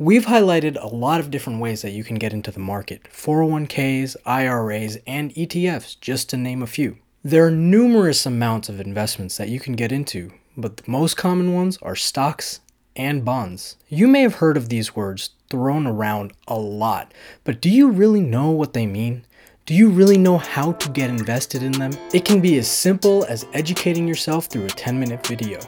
[0.00, 4.14] We've highlighted a lot of different ways that you can get into the market 401ks,
[4.24, 6.98] IRAs, and ETFs, just to name a few.
[7.24, 11.52] There are numerous amounts of investments that you can get into, but the most common
[11.52, 12.60] ones are stocks
[12.94, 13.74] and bonds.
[13.88, 17.12] You may have heard of these words thrown around a lot,
[17.42, 19.24] but do you really know what they mean?
[19.66, 21.90] Do you really know how to get invested in them?
[22.14, 25.58] It can be as simple as educating yourself through a 10 minute video.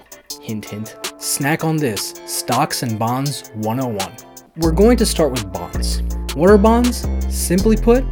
[0.41, 1.10] Hint, hint.
[1.21, 4.17] Snack on this Stocks and Bonds 101.
[4.57, 6.01] We're going to start with bonds.
[6.35, 7.07] What are bonds?
[7.29, 8.07] Simply put,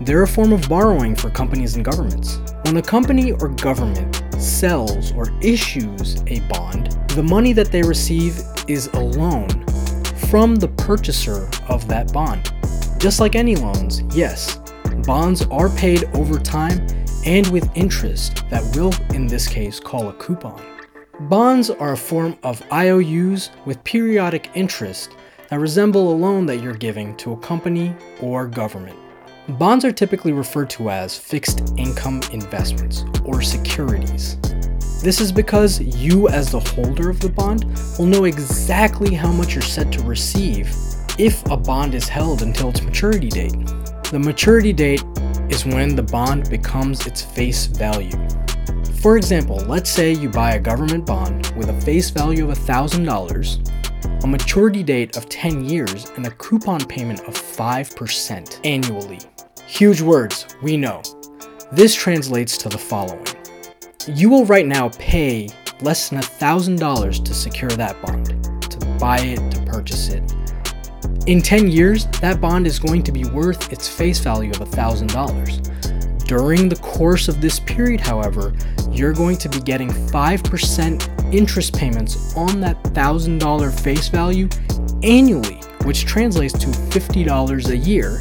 [0.00, 2.40] they're a form of borrowing for companies and governments.
[2.64, 8.42] When a company or government sells or issues a bond, the money that they receive
[8.66, 9.48] is a loan
[10.28, 12.52] from the purchaser of that bond.
[12.98, 14.58] Just like any loans, yes,
[15.06, 16.84] bonds are paid over time
[17.24, 20.77] and with interest that we'll, in this case, call a coupon.
[21.22, 25.10] Bonds are a form of IOUs with periodic interest
[25.50, 28.96] that resemble a loan that you're giving to a company or government.
[29.58, 34.36] Bonds are typically referred to as fixed income investments or securities.
[35.02, 37.64] This is because you, as the holder of the bond,
[37.98, 40.72] will know exactly how much you're set to receive
[41.18, 43.56] if a bond is held until its maturity date.
[44.12, 45.02] The maturity date
[45.50, 48.16] is when the bond becomes its face value.
[49.00, 54.24] For example, let's say you buy a government bond with a face value of $1,000,
[54.24, 59.20] a maturity date of 10 years, and a coupon payment of 5% annually.
[59.68, 61.00] Huge words, we know.
[61.70, 63.24] This translates to the following
[64.08, 65.48] You will right now pay
[65.80, 68.26] less than $1,000 to secure that bond,
[68.68, 70.34] to buy it, to purchase it.
[71.28, 76.26] In 10 years, that bond is going to be worth its face value of $1,000.
[76.26, 78.52] During the course of this period, however,
[78.92, 84.48] you're going to be getting 5% interest payments on that $1,000 face value
[85.02, 88.20] annually, which translates to $50 a year.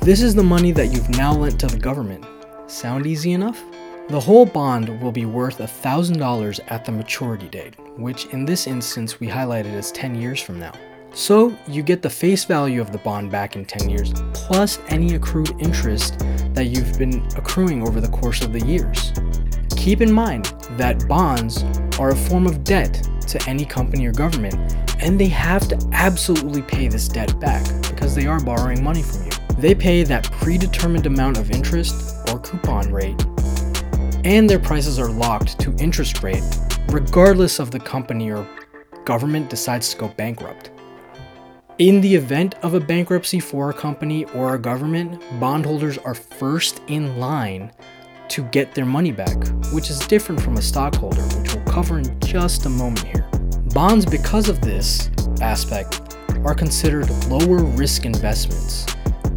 [0.00, 2.24] This is the money that you've now lent to the government.
[2.66, 3.62] Sound easy enough?
[4.08, 9.18] The whole bond will be worth $1,000 at the maturity date, which in this instance
[9.18, 10.72] we highlighted as 10 years from now.
[11.14, 15.14] So you get the face value of the bond back in 10 years, plus any
[15.14, 16.18] accrued interest
[16.54, 19.12] that you've been accruing over the course of the years.
[19.84, 20.46] Keep in mind
[20.78, 21.62] that bonds
[22.00, 24.54] are a form of debt to any company or government,
[24.98, 29.24] and they have to absolutely pay this debt back because they are borrowing money from
[29.24, 29.30] you.
[29.58, 33.22] They pay that predetermined amount of interest or coupon rate,
[34.24, 36.42] and their prices are locked to interest rate
[36.88, 38.48] regardless of the company or
[39.04, 40.70] government decides to go bankrupt.
[41.76, 46.80] In the event of a bankruptcy for a company or a government, bondholders are first
[46.86, 47.70] in line
[48.30, 49.36] to get their money back,
[49.72, 53.28] which is different from a stockholder, which we'll cover in just a moment here.
[53.74, 58.86] Bonds, because of this aspect, are considered lower risk investments,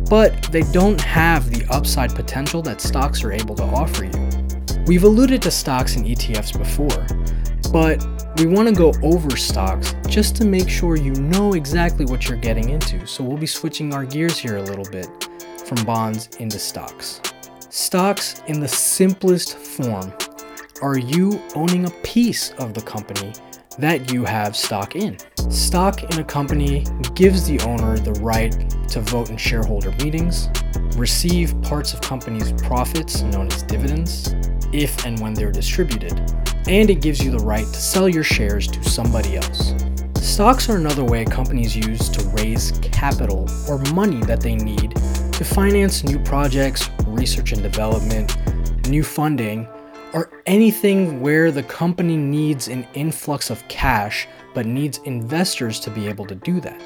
[0.10, 4.30] but they don't have the upside potential that stocks are able to offer you.
[4.86, 7.08] We've alluded to stocks and ETFs before,
[7.72, 8.06] but
[8.38, 12.38] we want to go over stocks just to make sure you know exactly what you're
[12.38, 13.06] getting into.
[13.08, 15.08] So we'll be switching our gears here a little bit
[15.66, 17.20] from bonds into stocks.
[17.78, 20.12] Stocks, in the simplest form,
[20.82, 23.32] are you owning a piece of the company
[23.78, 25.16] that you have stock in.
[25.52, 26.84] Stock in a company
[27.14, 28.52] gives the owner the right
[28.90, 30.50] to vote in shareholder meetings,
[30.96, 34.34] receive parts of company's profits known as dividends,
[34.74, 36.14] if and when they're distributed,
[36.68, 39.76] and it gives you the right to sell your shares to somebody else.
[40.16, 44.98] Stocks are another way companies use to raise capital or money that they need
[45.38, 48.36] to finance new projects, research and development,
[48.90, 49.68] new funding,
[50.12, 56.08] or anything where the company needs an influx of cash but needs investors to be
[56.08, 56.82] able to do that.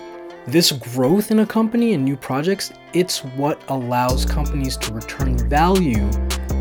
[0.47, 6.11] This growth in a company and new projects, it's what allows companies to return value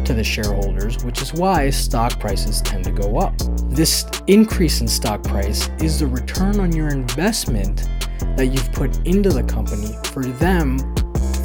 [0.05, 3.35] to the shareholders, which is why stock prices tend to go up.
[3.65, 7.89] This increase in stock price is the return on your investment
[8.37, 10.79] that you've put into the company for them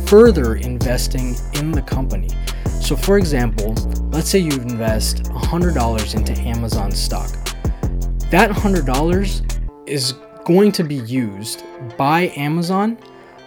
[0.08, 2.30] further investing in the company.
[2.82, 3.74] So, for example,
[4.12, 7.32] let's say you invest $100 into Amazon stock.
[8.30, 10.14] That $100 is
[10.44, 11.64] going to be used
[11.98, 12.98] by Amazon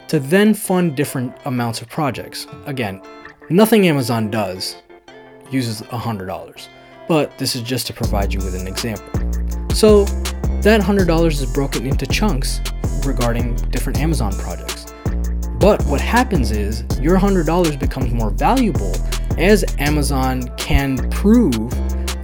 [0.09, 2.47] to then fund different amounts of projects.
[2.67, 3.01] Again,
[3.51, 4.77] nothing Amazon does
[5.51, 6.69] uses $100,
[7.07, 9.07] but this is just to provide you with an example.
[9.75, 10.05] So,
[10.63, 12.61] that $100 is broken into chunks
[13.05, 14.88] regarding different Amazon projects.
[15.61, 18.95] But what happens is your $100 becomes more valuable
[19.39, 21.71] as Amazon can prove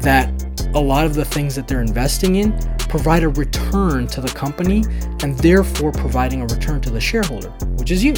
[0.00, 0.31] that
[0.75, 2.56] a lot of the things that they're investing in
[2.88, 4.84] provide a return to the company
[5.22, 8.14] and therefore providing a return to the shareholder, which is you.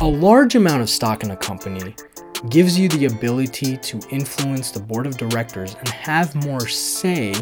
[0.00, 1.94] A large amount of stock in a company
[2.48, 7.34] gives you the ability to influence the board of directors and have more say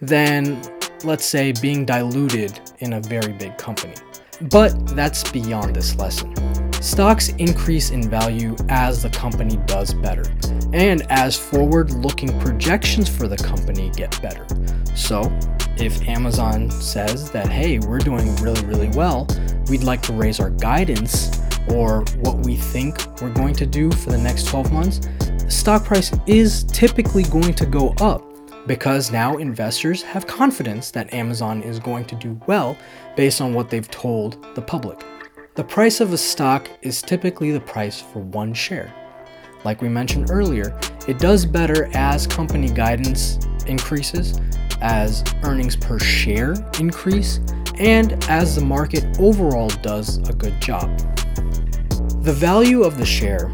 [0.00, 0.60] than,
[1.04, 3.94] let's say, being diluted in a very big company.
[4.42, 6.32] But that's beyond this lesson.
[6.80, 10.22] Stocks increase in value as the company does better,
[10.72, 14.46] and as forward looking projections for the company get better.
[14.94, 15.22] So,
[15.76, 19.26] if Amazon says that, hey, we're doing really, really well,
[19.68, 24.10] we'd like to raise our guidance or what we think we're going to do for
[24.10, 28.24] the next 12 months, the stock price is typically going to go up
[28.68, 32.76] because now investors have confidence that Amazon is going to do well
[33.16, 35.02] based on what they've told the public.
[35.58, 38.94] The price of a stock is typically the price for one share.
[39.64, 40.78] Like we mentioned earlier,
[41.08, 44.40] it does better as company guidance increases,
[44.80, 47.40] as earnings per share increase,
[47.80, 50.96] and as the market overall does a good job.
[52.22, 53.52] The value of the share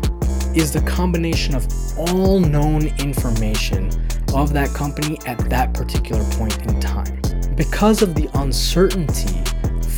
[0.55, 1.67] is the combination of
[1.97, 3.91] all known information
[4.35, 7.19] of that company at that particular point in time.
[7.57, 9.43] Because of the uncertainty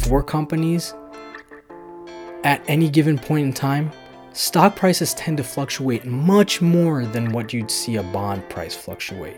[0.05, 0.95] for companies
[2.47, 3.91] at any given point in time,
[4.33, 9.37] stock prices tend to fluctuate much more than what you'd see a bond price fluctuate.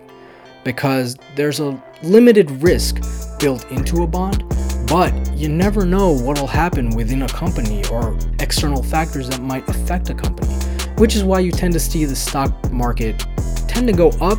[0.62, 3.00] Because there's a limited risk
[3.40, 4.44] built into a bond,
[4.86, 10.10] but you never know what'll happen within a company or external factors that might affect
[10.10, 10.52] a company,
[10.98, 13.26] which is why you tend to see the stock market
[13.66, 14.38] tend to go up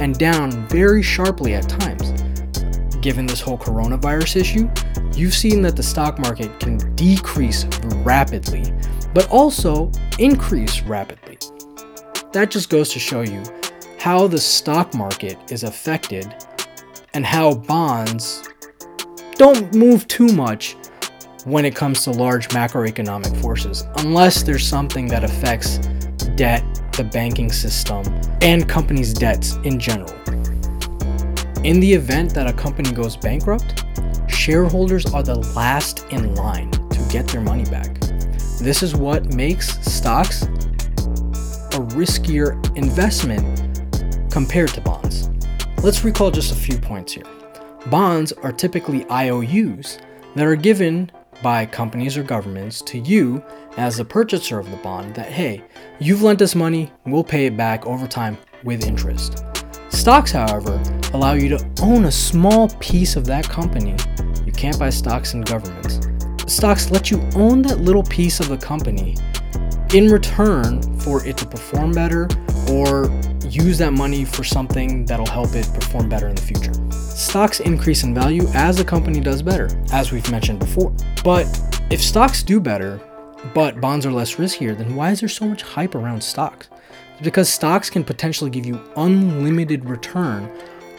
[0.00, 2.10] and down very sharply at times.
[3.00, 4.68] Given this whole coronavirus issue,
[5.18, 7.64] you've seen that the stock market can decrease
[8.04, 8.72] rapidly,
[9.12, 11.36] but also increase rapidly.
[12.32, 13.42] That just goes to show you
[13.98, 16.32] how the stock market is affected
[17.14, 18.48] and how bonds
[19.32, 20.76] don't move too much
[21.44, 25.78] when it comes to large macroeconomic forces, unless there's something that affects
[26.36, 26.62] debt,
[26.96, 28.04] the banking system,
[28.40, 30.12] and companies' debts in general.
[31.64, 33.84] In the event that a company goes bankrupt,
[34.38, 37.98] shareholders are the last in line to get their money back.
[38.60, 45.28] This is what makes stocks a riskier investment compared to bonds.
[45.82, 47.24] Let's recall just a few points here.
[47.86, 49.98] Bonds are typically IOUs
[50.36, 51.10] that are given
[51.42, 53.42] by companies or governments to you
[53.76, 55.64] as the purchaser of the bond that, hey,
[55.98, 59.44] you've lent us money, we'll pay it back over time with interest.
[59.88, 60.80] Stocks, however,
[61.12, 63.96] allow you to own a small piece of that company.
[64.58, 66.00] Can't buy stocks in governments.
[66.52, 69.16] Stocks let you own that little piece of the company
[69.94, 72.26] in return for it to perform better
[72.68, 73.08] or
[73.48, 76.72] use that money for something that'll help it perform better in the future.
[76.90, 80.92] Stocks increase in value as the company does better, as we've mentioned before.
[81.22, 81.46] But
[81.88, 83.00] if stocks do better,
[83.54, 86.68] but bonds are less riskier, then why is there so much hype around stocks?
[87.22, 90.50] Because stocks can potentially give you unlimited return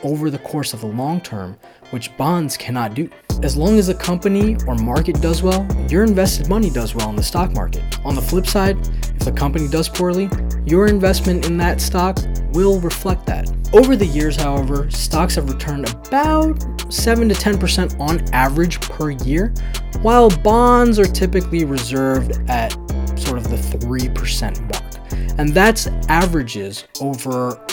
[0.04, 1.58] over the course of the long term,
[1.92, 3.10] which bonds cannot do.
[3.42, 7.16] As long as a company or market does well, your invested money does well in
[7.16, 7.84] the stock market.
[8.06, 8.78] On the flip side,
[9.16, 10.30] if the company does poorly,
[10.66, 12.20] your investment in that stock
[12.52, 13.50] will reflect that.
[13.74, 19.54] Over the years, however, stocks have returned about 7 to 10% on average per year,
[20.02, 22.74] while bonds are typically reserved at
[23.18, 25.38] sort of the 3% mark.
[25.40, 27.66] And that's averages over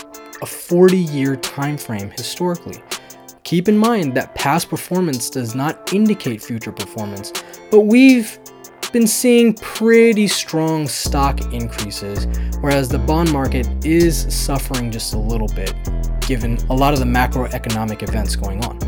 [0.42, 2.82] a 40 year time frame historically.
[3.44, 7.32] Keep in mind that past performance does not indicate future performance,
[7.70, 8.38] but we've
[8.92, 12.26] been seeing pretty strong stock increases,
[12.60, 15.74] whereas the bond market is suffering just a little bit,
[16.22, 18.78] given a lot of the macroeconomic events going on.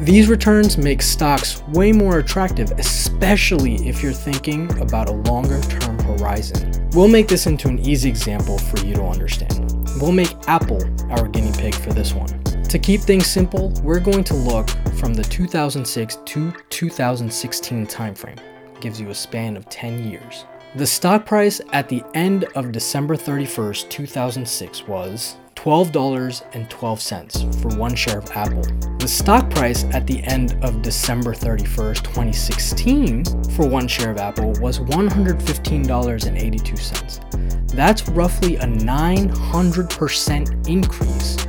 [0.00, 5.98] These returns make stocks way more attractive, especially if you're thinking about a longer term
[5.98, 6.72] horizon.
[6.92, 9.67] We'll make this into an easy example for you to understand.
[10.00, 12.28] We'll make Apple our guinea pig for this one.
[12.44, 18.38] To keep things simple, we're going to look from the 2006 to 2016 timeframe.
[18.80, 20.44] Gives you a span of 10 years.
[20.76, 28.18] The stock price at the end of December 31st, 2006 was $12.12 for one share
[28.18, 28.62] of Apple.
[28.98, 33.24] The stock price at the end of December 31st, 2016
[33.56, 37.27] for one share of Apple was $115.82.
[37.68, 41.46] That's roughly a 900% increase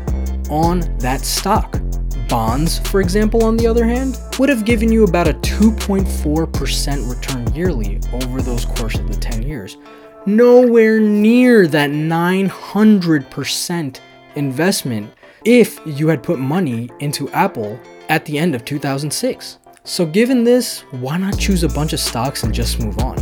[0.50, 1.80] on that stock.
[2.28, 7.52] Bonds, for example, on the other hand, would have given you about a 2.4% return
[7.56, 9.78] yearly over those course of the 10 years.
[10.26, 14.00] Nowhere near that 900%
[14.36, 15.14] investment
[15.46, 19.58] if you had put money into Apple at the end of 2006.
[19.84, 23.18] So, given this, why not choose a bunch of stocks and just move on?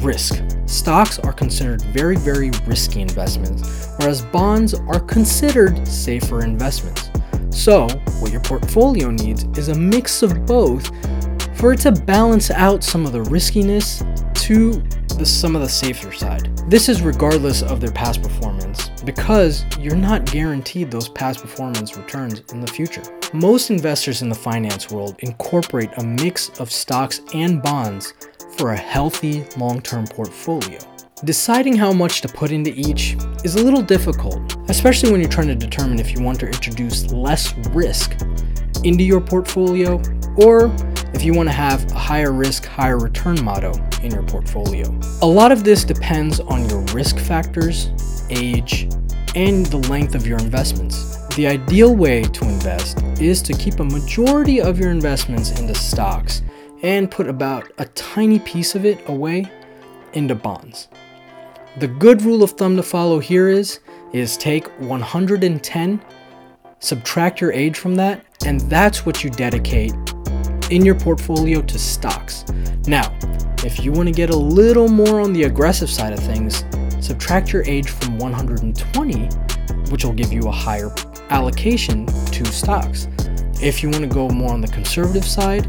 [0.00, 0.40] Risk.
[0.72, 7.10] Stocks are considered very, very risky investments, whereas bonds are considered safer investments.
[7.50, 7.88] So,
[8.20, 10.90] what your portfolio needs is a mix of both
[11.58, 14.02] for it to balance out some of the riskiness
[14.32, 14.72] to
[15.18, 16.56] the, some of the safer side.
[16.70, 22.40] This is regardless of their past performance because you're not guaranteed those past performance returns
[22.50, 23.02] in the future.
[23.34, 28.14] Most investors in the finance world incorporate a mix of stocks and bonds
[28.62, 30.78] for a healthy long-term portfolio.
[31.24, 35.48] Deciding how much to put into each is a little difficult, especially when you're trying
[35.48, 38.16] to determine if you want to introduce less risk
[38.84, 40.00] into your portfolio
[40.36, 40.72] or
[41.12, 43.72] if you want to have a higher risk, higher return motto
[44.04, 44.88] in your portfolio.
[45.22, 47.90] A lot of this depends on your risk factors,
[48.30, 48.84] age,
[49.34, 51.26] and the length of your investments.
[51.34, 56.42] The ideal way to invest is to keep a majority of your investments into stocks
[56.82, 59.50] and put about a tiny piece of it away
[60.12, 60.88] into bonds.
[61.78, 63.80] The good rule of thumb to follow here is
[64.12, 66.04] is take 110,
[66.80, 69.94] subtract your age from that, and that's what you dedicate
[70.70, 72.44] in your portfolio to stocks.
[72.86, 73.16] Now,
[73.64, 76.64] if you want to get a little more on the aggressive side of things,
[77.00, 79.28] subtract your age from 120,
[79.90, 80.94] which will give you a higher
[81.30, 83.08] allocation to stocks.
[83.62, 85.66] If you want to go more on the conservative side,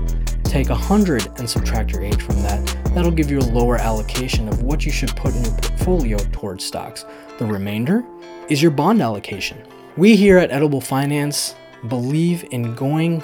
[0.54, 2.64] take 100 and subtract your age from that.
[2.94, 6.64] That'll give you a lower allocation of what you should put in your portfolio towards
[6.64, 7.06] stocks.
[7.40, 8.04] The remainder
[8.50, 9.58] is your bond allocation.
[9.98, 11.56] We here at Edible Finance
[11.88, 13.24] believe in going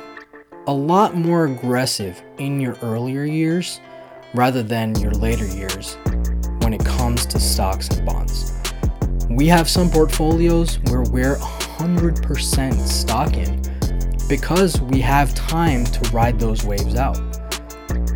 [0.66, 3.80] a lot more aggressive in your earlier years
[4.34, 6.00] rather than your later years
[6.62, 8.56] when it comes to stocks and bonds.
[9.30, 13.62] We have some portfolios where we're 100% stock in
[14.30, 17.20] because we have time to ride those waves out.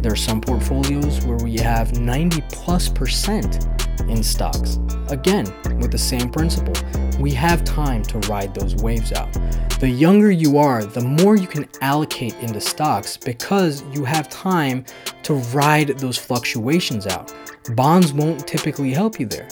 [0.03, 3.67] There are some portfolios where we have 90 plus percent
[4.07, 4.77] in stocks.
[5.09, 5.45] Again,
[5.79, 6.75] with the same principle,
[7.19, 9.31] we have time to ride those waves out.
[9.79, 14.85] The younger you are, the more you can allocate into stocks because you have time
[15.23, 17.33] to ride those fluctuations out.
[17.75, 19.47] Bonds won't typically help you there.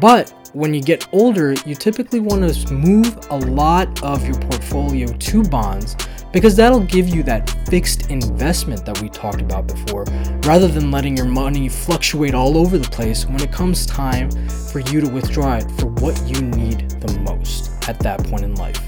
[0.00, 5.06] But when you get older, you typically want to move a lot of your portfolio
[5.06, 5.96] to bonds
[6.32, 10.04] because that'll give you that fixed investment that we talked about before
[10.46, 14.30] rather than letting your money fluctuate all over the place when it comes time
[14.70, 18.54] for you to withdraw it for what you need the most at that point in
[18.54, 18.80] life.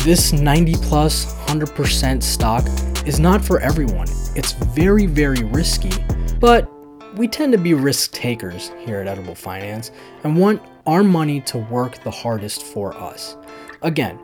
[0.00, 2.66] This 90 plus 100% stock
[3.06, 4.06] is not for everyone.
[4.34, 5.90] It's very, very risky,
[6.38, 6.70] but
[7.16, 9.92] we tend to be risk takers here at Edible Finance
[10.22, 13.38] and want our money to work the hardest for us.
[13.80, 14.18] Again,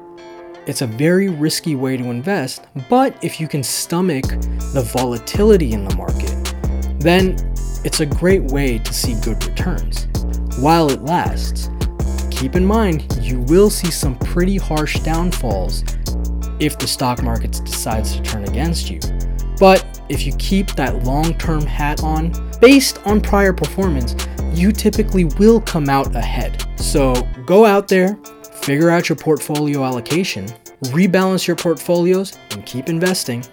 [0.66, 4.26] it's a very risky way to invest, but if you can stomach
[4.72, 6.21] the volatility in the market,
[7.02, 7.36] then
[7.84, 10.06] it's a great way to see good returns.
[10.58, 11.70] While it lasts,
[12.30, 15.84] keep in mind you will see some pretty harsh downfalls
[16.60, 19.00] if the stock market decides to turn against you.
[19.58, 24.14] But if you keep that long term hat on, based on prior performance,
[24.52, 26.64] you typically will come out ahead.
[26.78, 27.14] So
[27.46, 28.18] go out there,
[28.62, 30.46] figure out your portfolio allocation,
[30.86, 33.44] rebalance your portfolios, and keep investing.